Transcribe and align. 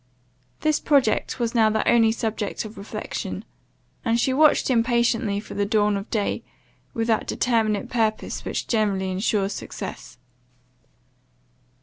This 0.61 0.79
project 0.79 1.39
was 1.39 1.53
now 1.53 1.69
the 1.69 1.87
only 1.87 2.11
subject 2.11 2.65
of 2.65 2.75
reflection; 2.75 3.45
and 4.03 4.19
she 4.19 4.33
watched 4.33 4.67
impatiently 4.71 5.39
for 5.39 5.53
the 5.53 5.63
dawn 5.63 5.95
of 5.95 6.09
day, 6.09 6.41
with 6.95 7.05
that 7.05 7.27
determinate 7.27 7.87
purpose 7.87 8.43
which 8.43 8.65
generally 8.67 9.11
insures 9.11 9.53
success. 9.53 10.17